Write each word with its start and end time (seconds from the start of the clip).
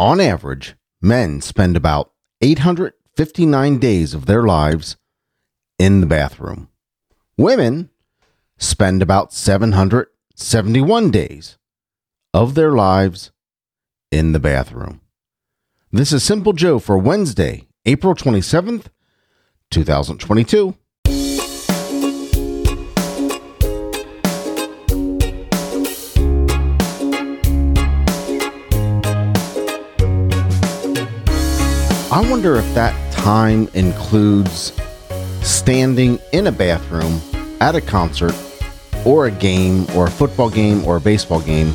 On 0.00 0.18
average, 0.18 0.76
men 1.02 1.42
spend 1.42 1.76
about 1.76 2.10
859 2.40 3.78
days 3.78 4.14
of 4.14 4.24
their 4.24 4.44
lives 4.44 4.96
in 5.78 6.00
the 6.00 6.06
bathroom. 6.06 6.70
Women 7.36 7.90
spend 8.56 9.02
about 9.02 9.34
771 9.34 11.10
days 11.10 11.58
of 12.32 12.54
their 12.54 12.72
lives 12.72 13.30
in 14.10 14.32
the 14.32 14.38
bathroom. 14.38 15.02
This 15.92 16.14
is 16.14 16.22
Simple 16.22 16.54
Joe 16.54 16.78
for 16.78 16.96
Wednesday, 16.96 17.68
April 17.84 18.14
27th, 18.14 18.86
2022. 19.70 20.78
I 32.20 32.30
wonder 32.30 32.56
if 32.56 32.74
that 32.74 32.94
time 33.14 33.66
includes 33.72 34.74
standing 35.40 36.18
in 36.32 36.48
a 36.48 36.52
bathroom 36.52 37.18
at 37.62 37.74
a 37.74 37.80
concert 37.80 38.34
or 39.06 39.24
a 39.24 39.30
game 39.30 39.86
or 39.96 40.06
a 40.06 40.10
football 40.10 40.50
game 40.50 40.84
or 40.84 40.98
a 40.98 41.00
baseball 41.00 41.40
game 41.40 41.72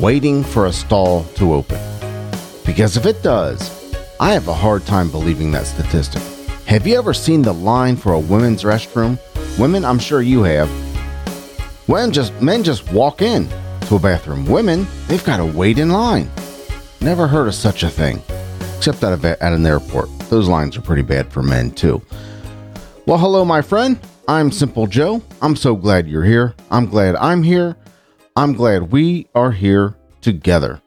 waiting 0.00 0.42
for 0.42 0.66
a 0.66 0.72
stall 0.72 1.22
to 1.36 1.54
open. 1.54 1.78
Because 2.64 2.96
if 2.96 3.06
it 3.06 3.22
does, 3.22 3.94
I 4.18 4.32
have 4.32 4.48
a 4.48 4.54
hard 4.54 4.84
time 4.86 5.08
believing 5.08 5.52
that 5.52 5.66
statistic. 5.66 6.20
Have 6.66 6.84
you 6.84 6.98
ever 6.98 7.14
seen 7.14 7.42
the 7.42 7.54
line 7.54 7.94
for 7.94 8.12
a 8.12 8.18
women's 8.18 8.64
restroom? 8.64 9.20
Women, 9.56 9.84
I'm 9.84 10.00
sure 10.00 10.20
you 10.20 10.42
have. 10.42 10.68
When 11.86 12.10
just 12.10 12.32
men 12.42 12.64
just 12.64 12.90
walk 12.90 13.22
in 13.22 13.48
to 13.82 13.94
a 13.94 14.00
bathroom. 14.00 14.46
Women, 14.46 14.84
they've 15.06 15.22
got 15.22 15.36
to 15.36 15.46
wait 15.46 15.78
in 15.78 15.90
line. 15.90 16.28
Never 17.00 17.28
heard 17.28 17.46
of 17.46 17.54
such 17.54 17.84
a 17.84 17.88
thing 17.88 18.20
except 18.76 19.02
at, 19.02 19.24
a, 19.24 19.42
at 19.42 19.52
an 19.52 19.66
airport. 19.66 20.08
Those 20.30 20.48
lines 20.48 20.76
are 20.76 20.82
pretty 20.82 21.02
bad 21.02 21.32
for 21.32 21.42
men, 21.42 21.70
too. 21.70 22.02
Well, 23.06 23.18
hello, 23.18 23.44
my 23.44 23.62
friend. 23.62 23.98
I'm 24.28 24.50
Simple 24.50 24.86
Joe. 24.86 25.22
I'm 25.40 25.56
so 25.56 25.76
glad 25.76 26.08
you're 26.08 26.24
here. 26.24 26.54
I'm 26.70 26.86
glad 26.86 27.14
I'm 27.16 27.42
here. 27.42 27.76
I'm 28.34 28.52
glad 28.52 28.90
we 28.90 29.28
are 29.34 29.52
here 29.52 29.96
together. 30.20 30.82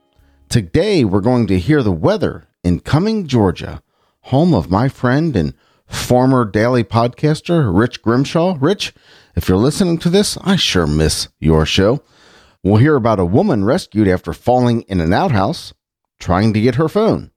Today, 0.50 1.04
we're 1.04 1.22
going 1.22 1.48
to 1.48 1.58
hear 1.58 1.82
the 1.82 1.92
weather 1.92 2.46
in 2.64 2.82
Cumming, 2.82 3.28
Georgia, 3.28 3.82
home 4.24 4.54
of 4.54 4.70
my 4.70 4.90
friend 4.90 5.36
and 5.36 5.54
former 5.88 6.46
daily 6.46 6.84
podcaster, 6.84 7.74
Rich 7.74 8.02
Grimshaw. 8.02 8.58
Rich, 8.60 8.94
if 9.36 9.48
you're 9.48 9.58
listening 9.58 9.98
to 10.00 10.10
this, 10.10 10.38
I 10.42 10.58
sure 10.58 10.86
miss 10.86 11.30
your 11.40 11.66
show. 11.66 12.04
We'll 12.62 12.78
hear 12.78 12.96
about 12.96 13.20
a 13.20 13.26
woman 13.26 13.64
rescued 13.64 14.08
after 14.08 14.34
falling 14.34 14.82
in 14.82 15.00
an 15.00 15.14
outhouse 15.14 15.74
trying 16.20 16.54
to 16.54 16.62
get 16.62 16.76
her 16.76 16.90
phone. 16.90 17.32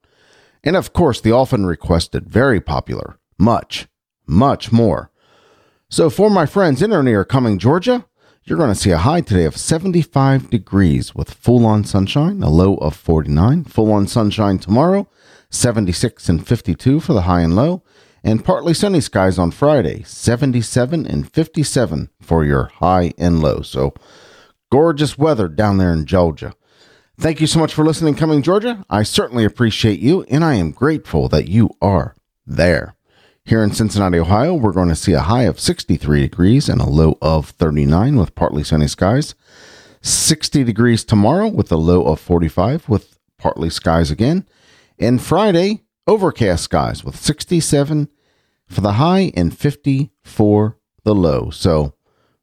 And 0.65 0.77
of 0.77 0.93
course, 0.93 1.21
the 1.21 1.33
often 1.33 1.67
requested, 1.67 2.29
very 2.29 2.61
popular, 2.61 3.19
much, 3.39 3.89
much 4.27 4.71
more. 4.71 5.11
So, 5.89 6.09
for 6.09 6.31
my 6.31 6.47
friends 6.47 6.81
in 6.81 6.93
or 6.93 7.03
near 7.03 7.25
Cumming, 7.25 7.59
Georgia, 7.59 8.07
you're 8.45 8.59
going 8.59 8.73
to 8.73 8.81
see 8.81 8.91
a 8.91 8.99
high 8.99 9.21
today 9.21 9.45
of 9.45 9.57
75 9.57 10.51
degrees 10.51 11.15
with 11.15 11.35
full 11.35 11.67
on 11.67 11.85
sunshine, 11.85 12.43
a 12.43 12.49
low 12.49 12.75
of 12.77 12.97
49. 12.97 13.65
Full 13.65 13.93
on 13.93 14.07
sunshine 14.07 14.59
tomorrow, 14.59 15.09
76 15.51 16.29
and 16.29 16.47
52 16.47 17.01
for 17.01 17.13
the 17.13 17.23
high 17.23 17.43
and 17.43 17.55
low, 17.55 17.83
and 18.25 18.45
partly 18.45 18.75
sunny 18.75 19.01
skies 19.01 19.39
on 19.39 19.51
Friday, 19.51 20.03
77 20.05 21.07
and 21.07 21.31
57 21.31 22.11
for 22.21 22.45
your 22.45 22.65
high 22.77 23.13
and 23.19 23.41
low. 23.41 23.63
So, 23.63 23.95
gorgeous 24.71 25.19
weather 25.19 25.49
down 25.49 25.79
there 25.79 25.93
in 25.93 26.07
Georgia. 26.07 26.55
Thank 27.19 27.41
you 27.41 27.47
so 27.47 27.59
much 27.59 27.75
for 27.75 27.85
listening, 27.85 28.15
Cumming 28.15 28.43
Georgia. 28.43 28.85
I 28.89 29.03
certainly 29.03 29.45
appreciate 29.45 30.01
you, 30.01 30.23
and 30.25 30.43
I 30.43 30.55
am 30.55 30.71
grateful 30.71 31.29
that 31.29 31.47
you 31.47 31.71
are 31.81 32.17
there. 32.47 32.97
Here 33.45 33.63
in 33.63 33.73
Cincinnati, 33.73 34.19
Ohio, 34.19 34.55
we're 34.55 34.73
going 34.73 34.89
to 34.89 34.97
see 34.97 35.13
a 35.13 35.21
high 35.21 35.43
of 35.43 35.61
63 35.61 36.23
degrees 36.23 36.69
and 36.69 36.81
a 36.81 36.89
low 36.89 37.19
of 37.21 37.51
39 37.51 38.17
with 38.17 38.35
partly 38.35 38.65
sunny 38.65 38.89
skies. 38.89 39.35
60 40.01 40.65
degrees 40.65 41.05
tomorrow 41.05 41.49
with 41.49 41.71
a 41.71 41.77
low 41.77 42.05
of 42.05 42.19
45 42.19 42.89
with 42.89 43.19
partly 43.39 43.69
skies 43.69 44.11
again. 44.11 44.47
And 44.99 45.21
Friday, 45.21 45.83
overcast 46.07 46.65
skies 46.65 47.05
with 47.05 47.17
67 47.17 48.09
for 48.69 48.81
the 48.81 48.93
high 48.93 49.33
and 49.37 49.57
50 49.57 50.13
for 50.23 50.79
the 51.05 51.15
low. 51.15 51.51
So, 51.51 51.95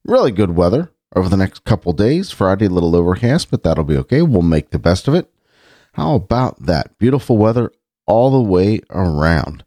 really 0.06 0.32
good 0.32 0.56
weather 0.56 0.92
over 1.16 1.30
the 1.30 1.38
next 1.38 1.64
couple 1.64 1.94
days. 1.94 2.32
Friday, 2.32 2.66
a 2.66 2.70
little 2.70 2.96
overcast, 2.96 3.50
but 3.50 3.64
that'll 3.64 3.84
be 3.84 3.98
okay. 3.98 4.22
We'll 4.22 4.42
make 4.42 4.70
the 4.70 4.80
best 4.80 5.08
of 5.08 5.14
it. 5.14 5.32
How 5.94 6.16
about 6.16 6.66
that? 6.66 6.98
Beautiful 6.98 7.38
weather 7.38 7.72
all 8.06 8.32
the 8.32 8.50
way 8.50 8.82
around. 8.90 9.64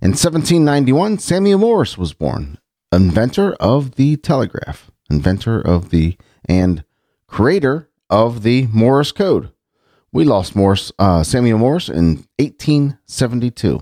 In 0.00 0.10
1791, 0.10 1.18
Samuel 1.18 1.58
Morse 1.58 1.96
was 1.96 2.12
born, 2.12 2.58
inventor 2.92 3.54
of 3.54 3.96
the 3.96 4.16
telegraph, 4.16 4.90
inventor 5.10 5.60
of 5.60 5.90
the, 5.90 6.16
and 6.46 6.84
creator 7.26 7.88
of 8.10 8.42
the 8.42 8.66
Morse 8.66 9.12
code. 9.12 9.50
We 10.12 10.24
lost 10.24 10.54
Morse, 10.54 10.92
uh, 10.98 11.22
Samuel 11.24 11.58
Morse 11.58 11.88
in 11.88 12.26
1872. 12.38 13.80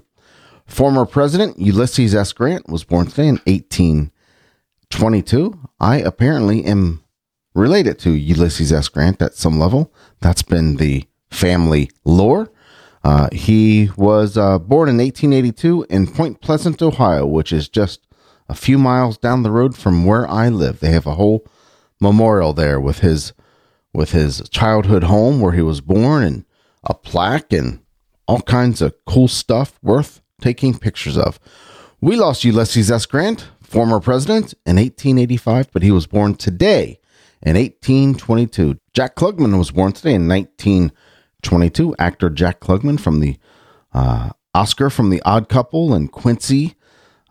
Former 0.66 1.04
President 1.04 1.58
Ulysses 1.58 2.14
S. 2.14 2.32
Grant 2.32 2.68
was 2.68 2.84
born 2.84 3.06
today 3.06 3.28
in 3.28 3.40
1822. 4.92 5.70
I 5.80 5.96
apparently 5.96 6.64
am 6.64 7.02
related 7.54 7.98
to 8.00 8.10
Ulysses 8.10 8.72
S. 8.72 8.88
Grant 8.88 9.22
at 9.22 9.34
some 9.34 9.58
level. 9.58 9.92
That's 10.20 10.42
been 10.42 10.76
the 10.76 11.04
family 11.30 11.90
lore. 12.04 12.52
Uh, 13.02 13.28
he 13.32 13.90
was 13.96 14.36
uh, 14.36 14.58
born 14.58 14.90
in 14.90 14.98
1882 14.98 15.86
in 15.88 16.06
Point 16.06 16.42
Pleasant, 16.42 16.82
Ohio, 16.82 17.26
which 17.26 17.52
is 17.52 17.70
just 17.70 18.06
a 18.50 18.54
few 18.54 18.76
miles 18.76 19.16
down 19.16 19.42
the 19.42 19.50
road 19.50 19.76
from 19.76 20.04
where 20.04 20.28
I 20.28 20.50
live. 20.50 20.80
They 20.80 20.90
have 20.90 21.06
a 21.06 21.14
whole 21.14 21.46
memorial 21.98 22.52
there 22.52 22.78
with 22.78 22.98
his 22.98 23.32
with 23.94 24.12
his 24.12 24.46
childhood 24.50 25.04
home 25.04 25.40
where 25.40 25.52
he 25.52 25.62
was 25.62 25.80
born 25.80 26.22
and 26.22 26.44
a 26.84 26.94
plaque 26.94 27.52
and 27.52 27.80
all 28.26 28.40
kinds 28.42 28.82
of 28.82 28.94
cool 29.06 29.28
stuff 29.28 29.78
worth 29.82 30.20
taking 30.40 30.78
pictures 30.78 31.16
of. 31.16 31.40
We 32.00 32.16
lost 32.16 32.44
Ulysses 32.44 32.90
S. 32.90 33.06
Grant, 33.06 33.48
former 33.72 34.00
president, 34.00 34.52
in 34.66 34.76
1885, 34.76 35.72
but 35.72 35.82
he 35.82 35.90
was 35.90 36.06
born 36.06 36.34
today 36.34 37.00
in 37.40 37.56
1822. 37.56 38.76
Jack 38.92 39.16
Klugman 39.16 39.56
was 39.56 39.70
born 39.70 39.92
today 39.92 40.14
in 40.14 40.28
1922. 40.28 41.96
Actor 41.98 42.30
Jack 42.30 42.60
Klugman 42.60 43.00
from 43.00 43.20
the 43.20 43.38
uh, 43.94 44.30
Oscar 44.54 44.90
from 44.90 45.08
The 45.08 45.22
Odd 45.22 45.48
Couple 45.48 45.94
and 45.94 46.12
Quincy. 46.12 46.74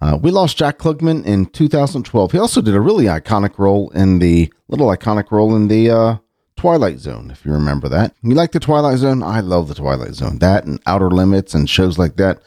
Uh, 0.02 0.18
we 0.20 0.32
lost 0.32 0.58
Jack 0.58 0.80
Klugman 0.80 1.24
in 1.26 1.46
2012. 1.46 2.32
He 2.32 2.40
also 2.40 2.60
did 2.60 2.74
a 2.74 2.82
really 2.82 3.06
iconic 3.06 3.60
role 3.60 3.92
in 3.92 4.18
the 4.18 4.52
little 4.68 4.88
iconic 4.88 5.30
role 5.30 5.56
in 5.56 5.68
the 5.68 5.92
uh, 5.92 6.18
Twilight 6.56 6.98
Zone, 6.98 7.30
if 7.30 7.46
you 7.46 7.52
remember 7.52 7.88
that. 7.90 8.16
You 8.24 8.34
like 8.34 8.52
the 8.52 8.60
Twilight 8.60 8.98
Zone? 8.98 9.22
I 9.22 9.42
love 9.42 9.68
the 9.68 9.76
Twilight 9.76 10.16
Zone. 10.16 10.40
That 10.40 10.66
and 10.66 10.82
Outer 10.88 11.12
Limits 11.12 11.54
and 11.54 11.70
shows 11.70 12.00
like 12.00 12.16
that. 12.16 12.42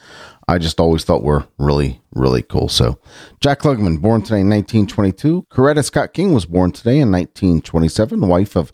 I 0.47 0.59
just 0.59 0.81
always 0.81 1.05
thought 1.05 1.22
were 1.22 1.47
really, 1.59 2.00
really 2.12 2.43
cool. 2.43 2.69
So, 2.69 2.99
Jack 3.41 3.60
Klugman, 3.60 4.00
born 4.00 4.22
today 4.22 4.41
in 4.41 4.50
1922. 4.50 5.47
Coretta 5.50 5.84
Scott 5.84 6.12
King 6.12 6.34
was 6.34 6.44
born 6.44 6.71
today 6.71 7.00
in 7.00 7.10
1927, 7.10 8.21
wife 8.21 8.56
of 8.56 8.72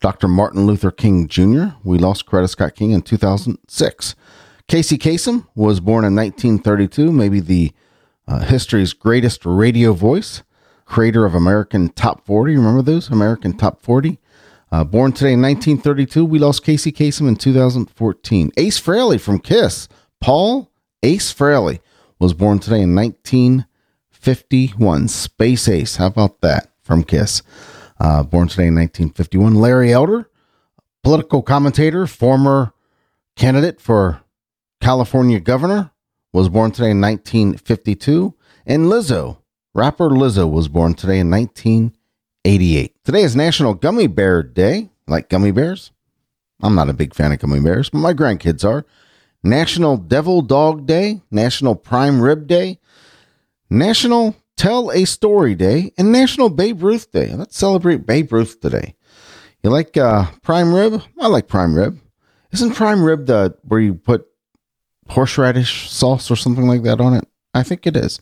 Dr. 0.00 0.28
Martin 0.28 0.66
Luther 0.66 0.90
King 0.90 1.26
Jr. 1.28 1.76
We 1.84 1.98
lost 1.98 2.26
Coretta 2.26 2.48
Scott 2.48 2.74
King 2.74 2.90
in 2.90 3.02
2006. 3.02 4.14
Casey 4.68 4.98
Kasem 4.98 5.46
was 5.54 5.80
born 5.80 6.04
in 6.04 6.14
1932, 6.14 7.10
maybe 7.10 7.40
the 7.40 7.72
uh, 8.28 8.40
history's 8.40 8.92
greatest 8.92 9.44
radio 9.44 9.92
voice, 9.92 10.42
creator 10.84 11.24
of 11.24 11.34
American 11.34 11.88
Top 11.88 12.24
40. 12.24 12.56
Remember 12.56 12.82
those? 12.82 13.08
American 13.08 13.56
Top 13.56 13.82
40. 13.82 14.18
Uh, 14.72 14.84
born 14.84 15.12
today 15.12 15.32
in 15.32 15.42
1932, 15.42 16.24
we 16.24 16.38
lost 16.38 16.64
Casey 16.64 16.92
Kasem 16.92 17.26
in 17.26 17.34
2014. 17.34 18.52
Ace 18.56 18.80
Frehley 18.80 19.20
from 19.20 19.40
Kiss. 19.40 19.88
Paul 20.20 20.69
Ace 21.02 21.32
Frehley 21.32 21.80
was 22.18 22.34
born 22.34 22.58
today 22.58 22.82
in 22.82 22.94
1951. 22.94 25.08
Space 25.08 25.66
Ace. 25.68 25.96
How 25.96 26.08
about 26.08 26.42
that 26.42 26.72
from 26.82 27.04
Kiss? 27.04 27.42
Uh, 27.98 28.22
born 28.22 28.48
today 28.48 28.66
in 28.66 28.74
1951. 28.74 29.54
Larry 29.54 29.90
Elder, 29.92 30.28
political 31.02 31.40
commentator, 31.42 32.06
former 32.06 32.74
candidate 33.36 33.80
for 33.80 34.20
California 34.80 35.40
governor, 35.40 35.90
was 36.32 36.50
born 36.50 36.70
today 36.70 36.90
in 36.90 37.00
1952. 37.00 38.34
And 38.66 38.84
Lizzo, 38.86 39.38
rapper 39.74 40.10
Lizzo, 40.10 40.48
was 40.50 40.68
born 40.68 40.92
today 40.94 41.18
in 41.18 41.30
1988. 41.30 43.04
Today 43.04 43.22
is 43.22 43.34
National 43.34 43.72
Gummy 43.74 44.06
Bear 44.06 44.42
Day. 44.42 44.90
Like 45.06 45.30
gummy 45.30 45.50
bears? 45.50 45.92
I'm 46.62 46.74
not 46.74 46.90
a 46.90 46.94
big 46.94 47.14
fan 47.14 47.32
of 47.32 47.38
gummy 47.38 47.60
bears, 47.60 47.88
but 47.88 47.98
my 47.98 48.12
grandkids 48.12 48.68
are. 48.68 48.84
National 49.42 49.96
Devil 49.96 50.42
Dog 50.42 50.86
Day, 50.86 51.22
National 51.30 51.74
Prime 51.74 52.20
Rib 52.20 52.46
Day, 52.46 52.78
National 53.68 54.36
Tell 54.56 54.90
a 54.90 55.06
Story 55.06 55.54
Day, 55.54 55.92
and 55.96 56.12
National 56.12 56.50
Babe 56.50 56.82
Ruth 56.82 57.10
Day. 57.10 57.32
Let's 57.34 57.56
celebrate 57.56 58.06
Babe 58.06 58.32
Ruth 58.32 58.60
today. 58.60 58.94
You 59.62 59.70
like 59.70 59.96
uh, 59.96 60.26
prime 60.42 60.74
rib? 60.74 61.02
I 61.18 61.28
like 61.28 61.48
prime 61.48 61.74
rib. 61.74 61.98
Isn't 62.52 62.74
prime 62.74 63.02
rib 63.02 63.26
the 63.26 63.56
where 63.62 63.80
you 63.80 63.94
put 63.94 64.26
horseradish 65.08 65.90
sauce 65.90 66.30
or 66.30 66.36
something 66.36 66.66
like 66.66 66.82
that 66.82 67.00
on 67.00 67.14
it? 67.14 67.24
I 67.54 67.62
think 67.62 67.86
it 67.86 67.96
is. 67.96 68.20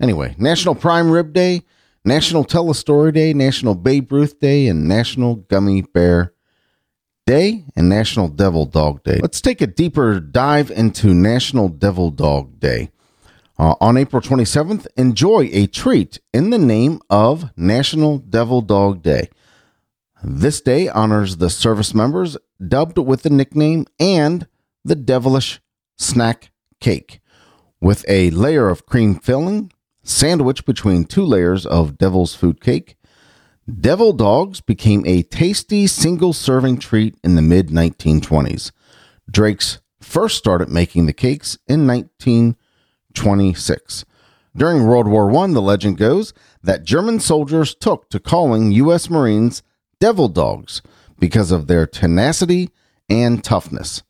Anyway, 0.00 0.34
National 0.38 0.74
Prime 0.74 1.10
Rib 1.10 1.32
Day, 1.32 1.62
National 2.04 2.44
Tell 2.44 2.70
a 2.70 2.74
Story 2.74 3.12
Day, 3.12 3.32
National 3.32 3.74
Babe 3.74 4.12
Ruth 4.12 4.40
Day, 4.40 4.66
and 4.66 4.88
National 4.88 5.36
Gummy 5.36 5.82
Bear 5.82 6.33
Day 7.26 7.64
and 7.74 7.88
National 7.88 8.28
Devil 8.28 8.66
Dog 8.66 9.02
Day. 9.02 9.18
Let's 9.22 9.40
take 9.40 9.60
a 9.60 9.66
deeper 9.66 10.20
dive 10.20 10.70
into 10.70 11.14
National 11.14 11.68
Devil 11.68 12.10
Dog 12.10 12.60
Day. 12.60 12.90
Uh, 13.58 13.74
on 13.80 13.96
April 13.96 14.20
27th, 14.20 14.86
enjoy 14.96 15.48
a 15.52 15.66
treat 15.66 16.18
in 16.32 16.50
the 16.50 16.58
name 16.58 17.00
of 17.08 17.50
National 17.56 18.18
Devil 18.18 18.60
Dog 18.60 19.02
Day. 19.02 19.30
This 20.22 20.60
day 20.60 20.88
honors 20.88 21.36
the 21.36 21.50
service 21.50 21.94
members 21.94 22.36
dubbed 22.66 22.98
with 22.98 23.22
the 23.22 23.30
nickname 23.30 23.86
and 23.98 24.46
the 24.84 24.94
devilish 24.94 25.60
snack 25.96 26.50
cake 26.80 27.20
with 27.80 28.04
a 28.08 28.30
layer 28.30 28.68
of 28.68 28.86
cream 28.86 29.14
filling 29.14 29.70
sandwiched 30.02 30.66
between 30.66 31.04
two 31.04 31.24
layers 31.24 31.64
of 31.64 31.96
devil's 31.96 32.34
food 32.34 32.60
cake. 32.60 32.96
Devil 33.80 34.12
dogs 34.12 34.60
became 34.60 35.02
a 35.06 35.22
tasty 35.22 35.86
single 35.86 36.34
serving 36.34 36.76
treat 36.78 37.16
in 37.24 37.34
the 37.34 37.40
mid 37.40 37.68
1920s. 37.68 38.72
Drake's 39.30 39.78
first 40.00 40.36
started 40.36 40.68
making 40.68 41.06
the 41.06 41.14
cakes 41.14 41.56
in 41.66 41.86
1926. 41.86 44.04
During 44.54 44.86
World 44.86 45.08
War 45.08 45.34
I, 45.34 45.46
the 45.48 45.62
legend 45.62 45.96
goes 45.96 46.34
that 46.62 46.84
German 46.84 47.20
soldiers 47.20 47.74
took 47.74 48.10
to 48.10 48.20
calling 48.20 48.70
U.S. 48.72 49.08
Marines 49.08 49.62
devil 49.98 50.28
dogs 50.28 50.82
because 51.18 51.50
of 51.50 51.66
their 51.66 51.86
tenacity 51.86 52.68
and 53.08 53.42
toughness. 53.42 54.02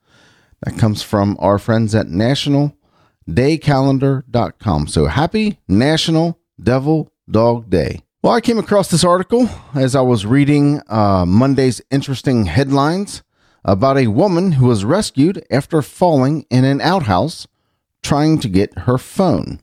That 0.65 0.77
comes 0.79 1.01
from 1.03 1.37
our 1.39 1.61
friends 1.61 1.95
at 1.95 2.09
nationaldaycalendar.com. 2.09 4.87
So 4.89 5.07
happy 5.07 5.61
National 5.69 6.41
Devil 6.61 7.13
Dog 7.31 7.71
Day. 7.71 8.01
Well, 8.25 8.33
I 8.33 8.41
came 8.41 8.57
across 8.57 8.89
this 8.89 9.05
article 9.05 9.51
as 9.75 9.95
I 9.95 10.01
was 10.01 10.25
reading 10.25 10.81
uh, 10.89 11.27
Monday's 11.27 11.83
interesting 11.91 12.47
headlines 12.47 13.23
about 13.67 13.99
a 13.99 14.07
woman 14.07 14.53
who 14.53 14.69
was 14.69 14.83
rescued 14.83 15.45
after 15.51 15.83
falling 15.83 16.47
in 16.49 16.65
an 16.65 16.81
outhouse 16.81 17.47
trying 18.03 18.39
to 18.39 18.49
get 18.49 18.79
her 18.79 18.97
phone. 18.97 19.61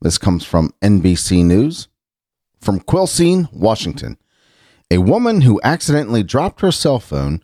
This 0.00 0.18
comes 0.18 0.44
from 0.44 0.72
NBC 0.80 1.44
News. 1.44 1.88
From 2.60 2.78
Quilcene, 2.78 3.52
Washington. 3.52 4.18
A 4.88 4.98
woman 4.98 5.40
who 5.40 5.60
accidentally 5.64 6.22
dropped 6.22 6.60
her 6.60 6.70
cell 6.70 7.00
phone 7.00 7.42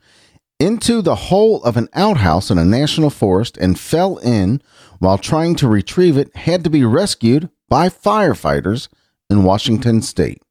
into 0.60 1.02
the 1.02 1.16
hole 1.16 1.60
of 1.64 1.76
an 1.76 1.88
outhouse 1.92 2.52
in 2.52 2.58
a 2.58 2.64
national 2.64 3.10
forest 3.10 3.56
and 3.56 3.80
fell 3.80 4.18
in 4.18 4.62
while 5.00 5.18
trying 5.18 5.56
to 5.56 5.66
retrieve 5.66 6.16
it 6.16 6.36
had 6.36 6.62
to 6.62 6.70
be 6.70 6.84
rescued 6.84 7.50
by 7.68 7.88
firefighters 7.88 8.86
in 9.30 9.44
Washington 9.44 10.02
state. 10.02 10.42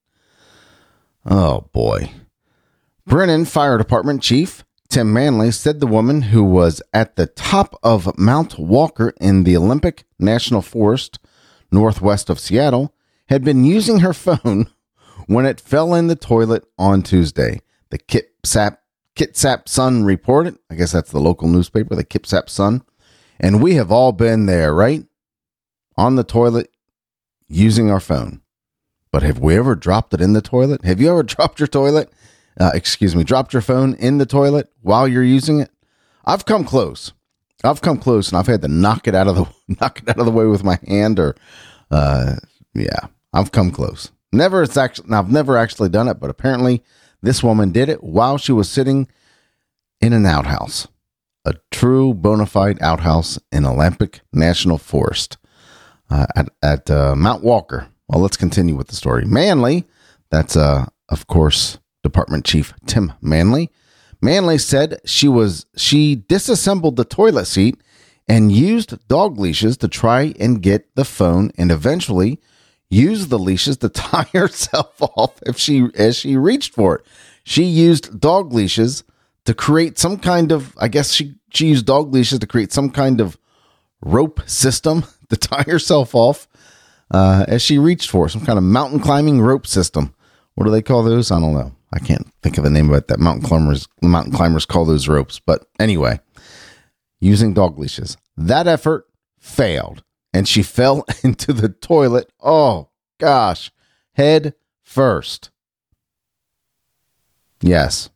Oh 1.25 1.69
boy. 1.71 2.11
Brinnon 3.07 3.45
Fire 3.45 3.77
Department 3.77 4.21
Chief 4.21 4.63
Tim 4.89 5.11
Manley 5.11 5.51
said 5.51 5.79
the 5.79 5.87
woman 5.87 6.21
who 6.21 6.43
was 6.43 6.81
at 6.93 7.15
the 7.15 7.27
top 7.27 7.77
of 7.83 8.17
Mount 8.17 8.57
Walker 8.57 9.13
in 9.19 9.43
the 9.43 9.57
Olympic 9.57 10.05
National 10.19 10.61
Forest 10.61 11.19
northwest 11.71 12.29
of 12.29 12.39
Seattle 12.39 12.95
had 13.27 13.43
been 13.43 13.65
using 13.65 13.99
her 13.99 14.13
phone 14.13 14.67
when 15.27 15.45
it 15.45 15.59
fell 15.59 15.93
in 15.93 16.07
the 16.07 16.15
toilet 16.15 16.63
on 16.77 17.01
Tuesday. 17.01 17.61
The 17.89 17.99
Kitsap 17.99 18.77
Kitsap 19.15 19.67
Sun 19.67 20.03
reported. 20.03 20.57
I 20.69 20.75
guess 20.75 20.91
that's 20.91 21.11
the 21.11 21.19
local 21.19 21.47
newspaper, 21.47 21.95
the 21.95 22.03
Kitsap 22.03 22.49
Sun. 22.49 22.83
And 23.39 23.61
we 23.61 23.75
have 23.75 23.91
all 23.91 24.11
been 24.11 24.45
there, 24.45 24.73
right? 24.73 25.05
On 25.97 26.15
the 26.15 26.23
toilet 26.23 26.69
using 27.47 27.89
our 27.89 27.99
phone. 27.99 28.41
But 29.15 29.23
have 29.23 29.39
we 29.39 29.57
ever 29.57 29.75
dropped 29.75 30.13
it 30.13 30.19
in 30.19 30.33
the 30.33 30.41
toilet? 30.41 30.83
Have 30.83 30.99
you 30.99 31.09
ever 31.09 31.23
dropped 31.23 31.61
your 31.61 31.67
toilet? 31.67 32.11
Uh, 32.59 32.71
excuse 32.73 33.15
me, 33.15 33.23
dropped 33.23 33.53
your 33.53 33.61
phone 33.61 33.93
in 33.93 34.17
the 34.17 34.25
toilet 34.25 34.69
while 34.81 35.07
you're 35.07 35.23
using 35.23 35.61
it? 35.61 35.71
I've 36.25 36.43
come 36.43 36.65
close. 36.65 37.13
I've 37.63 37.81
come 37.81 37.97
close, 37.97 38.27
and 38.27 38.37
I've 38.37 38.47
had 38.47 38.61
to 38.63 38.67
knock 38.67 39.07
it 39.07 39.15
out 39.15 39.29
of 39.29 39.37
the 39.37 39.47
knock 39.79 40.01
it 40.01 40.09
out 40.09 40.19
of 40.19 40.25
the 40.25 40.33
way 40.33 40.47
with 40.47 40.65
my 40.65 40.77
hand, 40.85 41.17
or 41.17 41.33
uh, 41.89 42.35
yeah, 42.73 43.07
I've 43.31 43.53
come 43.53 43.71
close. 43.71 44.11
Never, 44.33 44.63
it's 44.63 44.75
actually 44.75 45.13
I've 45.13 45.31
never 45.31 45.55
actually 45.55 45.87
done 45.87 46.09
it, 46.09 46.19
but 46.19 46.29
apparently 46.29 46.83
this 47.21 47.41
woman 47.41 47.71
did 47.71 47.87
it 47.87 48.03
while 48.03 48.37
she 48.37 48.51
was 48.51 48.69
sitting 48.69 49.07
in 50.01 50.11
an 50.11 50.25
outhouse, 50.25 50.89
a 51.45 51.53
true 51.71 52.13
bona 52.13 52.47
fide 52.47 52.81
outhouse 52.81 53.39
in 53.49 53.65
Olympic 53.65 54.19
National 54.33 54.77
Forest 54.77 55.37
uh, 56.09 56.25
at, 56.35 56.49
at 56.61 56.91
uh, 56.91 57.15
Mount 57.15 57.45
Walker. 57.45 57.87
Well, 58.07 58.21
let's 58.21 58.37
continue 58.37 58.75
with 58.75 58.87
the 58.87 58.95
story. 58.95 59.25
Manley, 59.25 59.85
that's, 60.29 60.55
uh, 60.55 60.85
of 61.09 61.27
course, 61.27 61.79
Department 62.03 62.45
Chief 62.45 62.73
Tim 62.85 63.13
Manley. 63.21 63.71
Manley 64.21 64.57
said 64.57 64.99
she 65.05 65.27
was 65.27 65.65
she 65.75 66.15
disassembled 66.15 66.95
the 66.95 67.05
toilet 67.05 67.45
seat 67.45 67.81
and 68.27 68.51
used 68.51 69.07
dog 69.07 69.37
leashes 69.37 69.77
to 69.77 69.87
try 69.87 70.33
and 70.39 70.61
get 70.61 70.93
the 70.95 71.05
phone 71.05 71.51
and 71.57 71.71
eventually 71.71 72.39
used 72.89 73.29
the 73.29 73.39
leashes 73.39 73.77
to 73.77 73.89
tie 74.03 74.29
herself 74.33 75.01
off 75.01 75.39
if 75.45 75.57
she 75.57 75.89
as 75.95 76.15
she 76.15 76.37
reached 76.37 76.73
for 76.73 76.97
it. 76.97 77.05
She 77.43 77.63
used 77.63 78.19
dog 78.19 78.53
leashes 78.53 79.03
to 79.45 79.53
create 79.53 79.97
some 79.99 80.17
kind 80.17 80.51
of 80.51 80.75
I 80.77 80.87
guess 80.87 81.11
she 81.11 81.35
she 81.51 81.67
used 81.67 81.85
dog 81.85 82.13
leashes 82.13 82.39
to 82.39 82.47
create 82.47 82.71
some 82.71 82.89
kind 82.89 83.19
of 83.21 83.37
rope 84.01 84.41
system 84.45 85.05
to 85.29 85.37
tie 85.37 85.63
herself 85.63 86.15
off 86.15 86.47
uh, 87.11 87.45
as 87.47 87.61
she 87.61 87.77
reached 87.77 88.09
for 88.09 88.29
some 88.29 88.41
kind 88.45 88.57
of 88.57 88.63
mountain 88.63 88.99
climbing 88.99 89.41
rope 89.41 89.67
system. 89.67 90.13
What 90.55 90.65
do 90.65 90.71
they 90.71 90.81
call 90.81 91.03
those? 91.03 91.31
I 91.31 91.39
don't 91.39 91.53
know. 91.53 91.73
I 91.93 91.99
can't 91.99 92.27
think 92.41 92.57
of 92.57 92.63
the 92.63 92.69
name 92.69 92.89
of 92.89 92.95
it 92.95 93.07
that 93.07 93.19
mountain 93.19 93.47
climbers 93.47 93.87
mountain 94.01 94.33
climbers 94.33 94.65
call 94.65 94.85
those 94.85 95.07
ropes. 95.07 95.39
But 95.39 95.65
anyway, 95.79 96.19
using 97.19 97.53
dog 97.53 97.77
leashes. 97.77 98.17
That 98.37 98.67
effort 98.67 99.05
failed 99.39 100.03
and 100.33 100.47
she 100.47 100.63
fell 100.77 101.05
into 101.23 101.53
the 101.53 101.69
toilet. 101.69 102.31
Oh, 102.41 102.89
gosh. 103.19 103.71
Head 104.13 104.53
first. 104.83 105.49
Yes. 107.61 108.09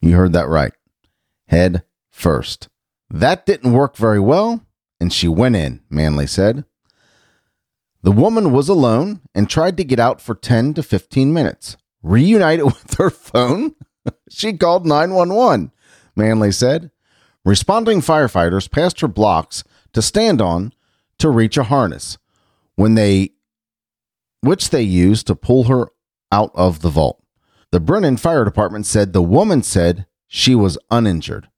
You 0.00 0.14
heard 0.16 0.32
that 0.34 0.48
right. 0.48 0.72
Head 1.48 1.82
first. 2.10 2.68
That 3.08 3.46
didn't 3.46 3.72
work 3.72 3.96
very 3.96 4.20
well, 4.20 4.64
and 5.00 5.12
she 5.12 5.28
went 5.28 5.56
in, 5.56 5.82
Manley 5.88 6.26
said. 6.26 6.64
The 8.06 8.12
woman 8.12 8.52
was 8.52 8.68
alone 8.68 9.20
and 9.34 9.50
tried 9.50 9.76
to 9.78 9.84
get 9.84 9.98
out 9.98 10.20
for 10.20 10.36
10 10.36 10.74
to 10.74 10.84
15 10.84 11.32
minutes. 11.32 11.76
Reunited 12.04 12.64
with 12.66 12.94
her 12.98 13.10
phone, 13.10 13.74
she 14.30 14.52
called 14.52 14.86
911, 14.86 15.72
Manley 16.14 16.52
said. 16.52 16.92
Responding 17.44 18.00
firefighters 18.00 18.70
passed 18.70 19.00
her 19.00 19.08
blocks 19.08 19.64
to 19.92 20.00
stand 20.02 20.40
on 20.40 20.72
to 21.18 21.28
reach 21.30 21.56
a 21.56 21.64
harness 21.64 22.16
when 22.76 22.94
they 22.94 23.30
which 24.40 24.70
they 24.70 24.82
used 24.82 25.26
to 25.26 25.34
pull 25.34 25.64
her 25.64 25.88
out 26.30 26.52
of 26.54 26.82
the 26.82 26.90
vault. 26.90 27.20
The 27.72 27.80
Brinnon 27.80 28.18
Fire 28.18 28.44
Department 28.44 28.86
said 28.86 29.14
the 29.14 29.20
woman 29.20 29.64
said 29.64 30.06
she 30.28 30.54
was 30.54 30.78
uninjured. 30.92 31.48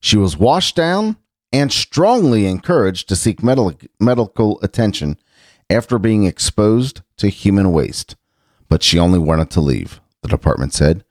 She 0.00 0.16
was 0.16 0.36
washed 0.36 0.74
down 0.74 1.18
and 1.52 1.70
strongly 1.70 2.46
encouraged 2.46 3.08
to 3.10 3.14
seek 3.14 3.44
medical 3.44 3.78
medical 4.00 4.58
attention 4.60 5.18
after 5.70 5.98
being 5.98 6.24
exposed 6.24 7.02
to 7.16 7.28
human 7.28 7.72
waste, 7.72 8.16
but 8.68 8.82
she 8.82 8.98
only 8.98 9.18
wanted 9.18 9.50
to 9.50 9.60
leave, 9.60 10.00
the 10.22 10.28
department 10.28 10.72
said. 10.72 11.04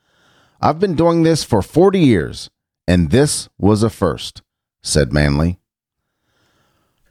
I've 0.62 0.80
been 0.80 0.96
doing 0.96 1.24
this 1.24 1.44
for 1.44 1.62
40 1.62 2.00
years, 2.00 2.50
and 2.88 3.10
this 3.10 3.50
was 3.58 3.84
a 3.84 3.90
first, 3.90 4.42
said 4.84 5.12
Manley. 5.12 5.60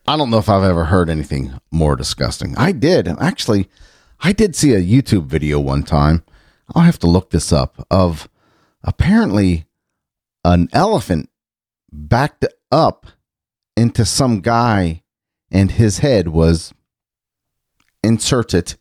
I 0.06 0.16
don't 0.16 0.30
know 0.30 0.38
if 0.38 0.48
I've 0.48 0.64
ever 0.64 0.86
heard 0.86 1.10
anything 1.10 1.54
more 1.70 1.96
disgusting. 1.96 2.56
I 2.56 2.72
did. 2.72 3.08
Actually, 3.08 3.68
I 4.20 4.32
did 4.32 4.56
see 4.56 4.72
a 4.72 4.82
YouTube 4.82 5.26
video 5.26 5.60
one 5.60 5.82
time. 5.82 6.24
I'll 6.74 6.82
have 6.82 6.98
to 7.00 7.06
look 7.06 7.30
this 7.30 7.52
up 7.52 7.86
of 7.90 8.28
apparently 8.82 9.66
an 10.44 10.68
elephant 10.72 11.30
backed 11.92 12.44
up 12.70 13.06
into 13.76 14.04
some 14.04 14.40
guy 14.40 15.02
and 15.50 15.72
his 15.72 15.98
head 15.98 16.28
was 16.28 16.72
inserted 18.02 18.74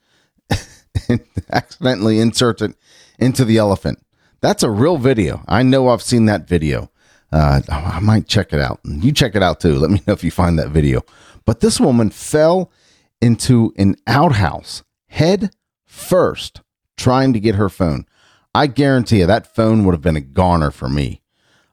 accidentally 1.52 2.20
insert 2.20 2.62
it 2.62 2.76
into 3.18 3.46
the 3.46 3.58
elephant. 3.58 4.00
That's 4.42 4.64
a 4.64 4.70
real 4.70 4.98
video. 4.98 5.44
I 5.48 5.64
know 5.64 5.90
I've 5.90 6.02
seen 6.02 6.26
that 6.26 6.48
video. 6.48 6.92
Uh, 7.32 7.62
I 7.70 8.00
might 8.00 8.28
check 8.28 8.54
it 8.54 8.62
out. 8.62 8.80
You 8.84 9.12
check 9.12 9.36
it 9.36 9.44
out 9.44 9.60
too. 9.60 9.76
Let 9.76 9.92
me 9.92 10.02
know 10.08 10.14
if 10.14 10.24
you 10.24 10.32
find 10.32 10.58
that 10.60 10.70
video. 10.70 11.02
But 11.46 11.60
this 11.60 11.80
woman 11.80 12.10
fell 12.10 12.72
into 13.22 13.74
an 13.78 13.96
outhouse 14.08 14.84
head 15.08 15.52
first 15.86 16.62
trying 16.98 17.34
to 17.34 17.40
get 17.40 17.56
her 17.56 17.70
phone. 17.70 18.06
I 18.56 18.68
guarantee 18.68 19.20
you 19.20 19.26
that 19.28 19.54
phone 19.56 19.86
would 19.86 19.94
have 19.94 20.02
been 20.02 20.16
a 20.16 20.22
goner 20.22 20.72
for 20.72 20.90
me. 20.90 21.22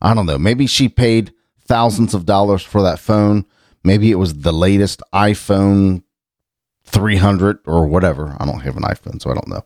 I 0.00 0.14
don't 0.14 0.26
know. 0.26 0.38
Maybe 0.38 0.66
she 0.66 0.88
paid 0.88 1.32
thousands 1.60 2.14
of 2.14 2.26
dollars 2.26 2.62
for 2.62 2.82
that 2.82 2.98
phone. 2.98 3.46
Maybe 3.82 4.10
it 4.10 4.16
was 4.16 4.40
the 4.40 4.52
latest 4.52 5.02
iPhone 5.14 6.02
300 6.86 7.58
or 7.66 7.86
whatever. 7.86 8.36
I 8.38 8.46
don't 8.46 8.60
have 8.60 8.76
an 8.76 8.84
iPhone, 8.84 9.20
so 9.20 9.30
I 9.30 9.34
don't 9.34 9.48
know. 9.48 9.64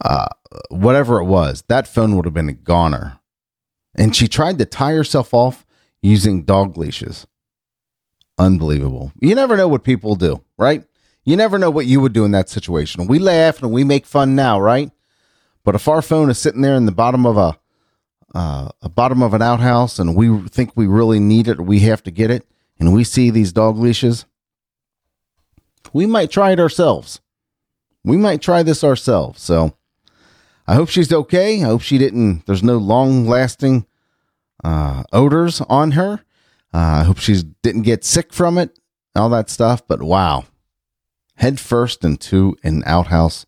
Uh, 0.00 0.28
whatever 0.68 1.20
it 1.20 1.24
was, 1.24 1.62
that 1.68 1.88
phone 1.88 2.16
would 2.16 2.24
have 2.24 2.34
been 2.34 2.48
a 2.48 2.54
goner. 2.54 3.18
And 3.94 4.14
she 4.14 4.28
tried 4.28 4.58
to 4.58 4.64
tie 4.64 4.92
herself 4.92 5.32
off 5.32 5.66
using 6.02 6.44
dog 6.44 6.76
leashes. 6.76 7.26
Unbelievable. 8.38 9.12
You 9.20 9.34
never 9.34 9.56
know 9.56 9.68
what 9.68 9.84
people 9.84 10.16
do, 10.16 10.42
right? 10.56 10.84
You 11.24 11.36
never 11.36 11.58
know 11.58 11.70
what 11.70 11.86
you 11.86 12.00
would 12.00 12.12
do 12.12 12.24
in 12.24 12.30
that 12.32 12.48
situation. 12.48 13.06
We 13.06 13.18
laugh 13.18 13.62
and 13.62 13.72
we 13.72 13.84
make 13.84 14.06
fun 14.06 14.34
now, 14.34 14.58
right? 14.58 14.90
But 15.64 15.74
if 15.74 15.86
our 15.88 16.02
phone 16.02 16.30
is 16.30 16.38
sitting 16.38 16.62
there 16.62 16.74
in 16.74 16.86
the 16.86 16.92
bottom 16.92 17.26
of 17.26 17.36
a 17.36 17.58
uh, 18.32 18.68
a 18.80 18.88
bottom 18.88 19.22
of 19.22 19.34
an 19.34 19.42
outhouse 19.42 19.98
and 19.98 20.14
we 20.14 20.38
think 20.48 20.70
we 20.76 20.86
really 20.86 21.18
need 21.18 21.48
it, 21.48 21.60
we 21.60 21.80
have 21.80 22.00
to 22.04 22.12
get 22.12 22.30
it, 22.30 22.46
and 22.78 22.92
we 22.92 23.02
see 23.02 23.28
these 23.28 23.52
dog 23.52 23.76
leashes, 23.76 24.24
we 25.92 26.06
might 26.06 26.30
try 26.30 26.52
it 26.52 26.60
ourselves. 26.60 27.20
We 28.04 28.16
might 28.16 28.40
try 28.40 28.62
this 28.62 28.82
ourselves. 28.82 29.42
So 29.42 29.76
I 30.66 30.74
hope 30.74 30.88
she's 30.88 31.12
okay. 31.12 31.62
I 31.62 31.66
hope 31.66 31.82
she 31.82 31.98
didn't, 31.98 32.46
there's 32.46 32.62
no 32.62 32.76
long 32.78 33.26
lasting 33.26 33.86
uh, 34.64 35.04
odors 35.12 35.60
on 35.62 35.92
her. 35.92 36.20
Uh, 36.72 37.00
I 37.00 37.02
hope 37.04 37.18
she 37.18 37.42
didn't 37.62 37.82
get 37.82 38.04
sick 38.04 38.32
from 38.32 38.56
it, 38.56 38.78
all 39.16 39.28
that 39.30 39.50
stuff. 39.50 39.86
But 39.86 40.02
wow, 40.02 40.44
head 41.36 41.58
first 41.58 42.04
into 42.04 42.56
an 42.62 42.82
outhouse 42.86 43.46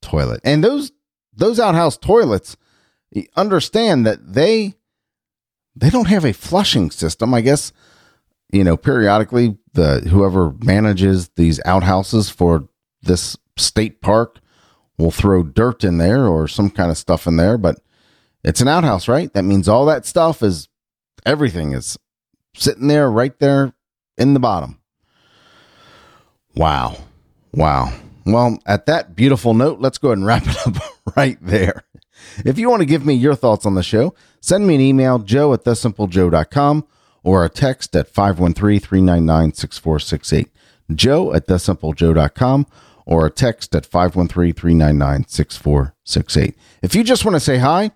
toilet. 0.00 0.40
And 0.44 0.64
those 0.64 0.92
those 1.36 1.58
outhouse 1.58 1.96
toilets, 1.96 2.56
understand 3.36 4.06
that 4.06 4.34
they 4.34 4.74
they 5.76 5.90
don't 5.90 6.08
have 6.08 6.24
a 6.24 6.32
flushing 6.32 6.90
system. 6.90 7.34
I 7.34 7.40
guess 7.40 7.72
you 8.52 8.64
know 8.64 8.76
periodically 8.76 9.58
the 9.74 10.00
whoever 10.10 10.54
manages 10.60 11.28
these 11.36 11.60
outhouses 11.64 12.30
for 12.30 12.68
this 13.02 13.36
state 13.56 14.00
park 14.00 14.40
will 14.96 15.10
throw 15.10 15.42
dirt 15.42 15.84
in 15.84 15.98
there 15.98 16.26
or 16.26 16.48
some 16.48 16.70
kind 16.70 16.90
of 16.90 16.96
stuff 16.96 17.26
in 17.26 17.36
there, 17.36 17.58
but 17.58 17.80
it's 18.42 18.60
an 18.60 18.68
outhouse, 18.68 19.08
right? 19.08 19.32
That 19.34 19.42
means 19.42 19.68
all 19.68 19.86
that 19.86 20.06
stuff 20.06 20.42
is 20.42 20.68
everything 21.26 21.72
is 21.72 21.98
sitting 22.54 22.88
there 22.88 23.10
right 23.10 23.36
there 23.38 23.74
in 24.16 24.34
the 24.34 24.40
bottom. 24.40 24.80
Wow. 26.54 26.96
Wow. 27.52 27.92
Well, 28.24 28.58
at 28.64 28.86
that 28.86 29.16
beautiful 29.16 29.54
note, 29.54 29.80
let's 29.80 29.98
go 29.98 30.08
ahead 30.08 30.18
and 30.18 30.26
wrap 30.26 30.46
it 30.46 30.66
up 30.66 30.76
right 31.16 31.38
there. 31.42 31.84
If 32.44 32.58
you 32.58 32.70
want 32.70 32.80
to 32.80 32.86
give 32.86 33.04
me 33.04 33.14
your 33.14 33.34
thoughts 33.34 33.66
on 33.66 33.74
the 33.74 33.82
show, 33.82 34.14
send 34.40 34.66
me 34.66 34.76
an 34.76 34.80
email, 34.80 35.18
joe 35.18 35.52
at 35.52 35.64
thesimplejoe.com 35.64 36.86
or 37.24 37.44
a 37.44 37.48
text 37.48 37.96
at 37.96 38.12
513-399-6468. 38.12 40.50
Joe 40.94 41.32
at 41.32 41.48
thesimplejoe.com 41.48 42.66
or 43.06 43.26
a 43.26 43.30
text 43.30 43.74
at 43.74 43.90
513-399-6468. 43.90 46.54
If 46.82 46.94
you 46.94 47.02
just 47.02 47.24
want 47.24 47.34
to 47.34 47.40
say 47.40 47.58
hi, 47.58 47.90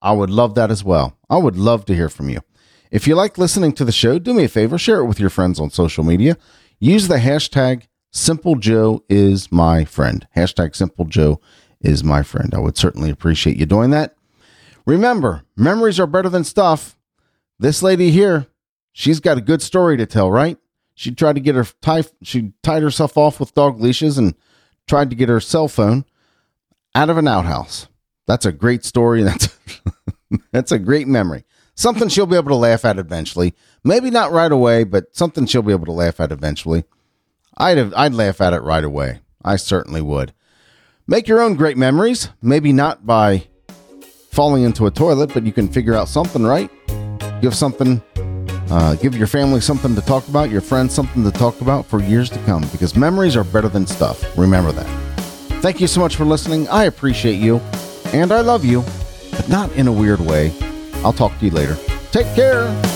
I 0.00 0.12
would 0.12 0.30
love 0.30 0.54
that 0.54 0.70
as 0.70 0.84
well. 0.84 1.18
I 1.28 1.38
would 1.38 1.56
love 1.56 1.84
to 1.86 1.94
hear 1.94 2.08
from 2.08 2.28
you. 2.28 2.38
If 2.90 3.08
you 3.08 3.16
like 3.16 3.38
listening 3.38 3.72
to 3.72 3.84
the 3.84 3.90
show, 3.90 4.18
do 4.18 4.34
me 4.34 4.44
a 4.44 4.48
favor, 4.48 4.78
share 4.78 5.00
it 5.00 5.06
with 5.06 5.18
your 5.18 5.30
friends 5.30 5.58
on 5.58 5.70
social 5.70 6.04
media. 6.04 6.36
Use 6.78 7.08
the 7.08 7.16
hashtag 7.16 7.88
Simple 8.12 8.54
Joe 8.54 9.02
is 9.08 9.50
my 9.50 9.84
friend. 9.84 10.28
Hashtag 10.36 10.76
Simple 10.76 11.06
Joe 11.06 11.40
is 11.80 12.04
my 12.04 12.22
friend. 12.22 12.54
I 12.54 12.60
would 12.60 12.76
certainly 12.76 13.10
appreciate 13.10 13.56
you 13.56 13.66
doing 13.66 13.90
that. 13.90 14.14
Remember, 14.86 15.42
memories 15.56 15.98
are 15.98 16.06
better 16.06 16.28
than 16.28 16.44
stuff. 16.44 16.96
This 17.58 17.82
lady 17.82 18.10
here, 18.10 18.46
she's 18.94 19.20
got 19.20 19.36
a 19.36 19.42
good 19.42 19.60
story 19.60 19.98
to 19.98 20.06
tell, 20.06 20.30
right? 20.30 20.56
She 20.94 21.10
tried 21.10 21.34
to 21.34 21.40
get 21.40 21.56
her 21.56 21.66
tie, 21.82 22.04
she 22.22 22.52
tied 22.62 22.82
herself 22.82 23.18
off 23.18 23.38
with 23.38 23.54
dog 23.54 23.80
leashes 23.80 24.16
and 24.16 24.34
tried 24.86 25.10
to 25.10 25.16
get 25.16 25.28
her 25.28 25.40
cell 25.40 25.68
phone 25.68 26.06
out 26.94 27.10
of 27.10 27.18
an 27.18 27.28
outhouse. 27.28 27.88
That's 28.26 28.46
a 28.46 28.52
great 28.52 28.84
story. 28.84 29.22
That's 29.24 29.48
that's 30.52 30.72
a 30.72 30.78
great 30.78 31.06
memory. 31.06 31.44
Something 31.74 32.08
she'll 32.08 32.26
be 32.26 32.36
able 32.36 32.48
to 32.48 32.56
laugh 32.56 32.84
at 32.84 32.98
eventually. 32.98 33.54
Maybe 33.82 34.10
not 34.10 34.32
right 34.32 34.50
away, 34.50 34.84
but 34.84 35.14
something 35.14 35.46
she'll 35.46 35.62
be 35.62 35.72
able 35.72 35.86
to 35.86 35.92
laugh 35.92 36.20
at 36.20 36.32
eventually. 36.32 36.84
I'd 37.56 37.78
have, 37.78 37.92
I'd 37.96 38.14
laugh 38.14 38.40
at 38.40 38.52
it 38.52 38.62
right 38.62 38.82
away. 38.82 39.20
I 39.44 39.56
certainly 39.56 40.00
would. 40.00 40.32
Make 41.06 41.28
your 41.28 41.40
own 41.40 41.54
great 41.54 41.76
memories. 41.76 42.30
Maybe 42.40 42.72
not 42.72 43.06
by 43.06 43.48
falling 44.30 44.62
into 44.62 44.86
a 44.86 44.90
toilet, 44.90 45.32
but 45.34 45.44
you 45.44 45.52
can 45.52 45.68
figure 45.68 45.94
out 45.94 46.08
something, 46.08 46.42
right? 46.42 46.70
Give 47.40 47.54
something, 47.54 48.02
uh, 48.70 48.94
give 48.96 49.16
your 49.16 49.26
family 49.26 49.60
something 49.60 49.94
to 49.94 50.00
talk 50.00 50.26
about, 50.28 50.50
your 50.50 50.60
friends 50.60 50.94
something 50.94 51.22
to 51.24 51.30
talk 51.30 51.60
about 51.60 51.86
for 51.86 52.02
years 52.02 52.30
to 52.30 52.38
come 52.40 52.62
because 52.72 52.96
memories 52.96 53.36
are 53.36 53.44
better 53.44 53.68
than 53.68 53.86
stuff. 53.86 54.36
Remember 54.36 54.72
that. 54.72 54.86
Thank 55.60 55.80
you 55.80 55.86
so 55.86 56.00
much 56.00 56.16
for 56.16 56.24
listening. 56.24 56.68
I 56.68 56.84
appreciate 56.84 57.36
you 57.36 57.58
and 58.12 58.32
I 58.32 58.40
love 58.40 58.64
you, 58.64 58.84
but 59.32 59.48
not 59.48 59.72
in 59.72 59.88
a 59.88 59.92
weird 59.92 60.20
way. 60.20 60.52
I'll 61.04 61.12
talk 61.12 61.38
to 61.38 61.44
you 61.44 61.50
later. 61.50 61.76
Take 62.10 62.32
care. 62.34 62.93